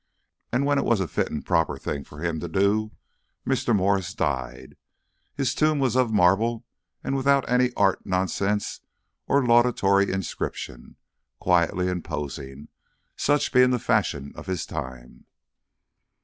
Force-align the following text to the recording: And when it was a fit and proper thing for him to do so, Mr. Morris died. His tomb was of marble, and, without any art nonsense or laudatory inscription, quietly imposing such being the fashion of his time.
And 0.51 0.65
when 0.65 0.79
it 0.79 0.83
was 0.83 0.99
a 0.99 1.07
fit 1.07 1.29
and 1.29 1.45
proper 1.45 1.77
thing 1.77 2.03
for 2.03 2.21
him 2.25 2.39
to 2.39 2.47
do 2.47 2.89
so, 2.89 2.91
Mr. 3.51 3.75
Morris 3.75 4.15
died. 4.15 4.75
His 5.35 5.53
tomb 5.53 5.77
was 5.77 5.95
of 5.95 6.11
marble, 6.11 6.65
and, 7.03 7.15
without 7.15 7.47
any 7.47 7.71
art 7.75 8.03
nonsense 8.03 8.81
or 9.27 9.45
laudatory 9.45 10.11
inscription, 10.11 10.95
quietly 11.39 11.87
imposing 11.87 12.69
such 13.15 13.53
being 13.53 13.69
the 13.69 13.77
fashion 13.77 14.31
of 14.33 14.47
his 14.47 14.65
time. 14.65 15.25